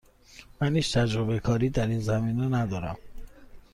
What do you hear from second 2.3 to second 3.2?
ندارم.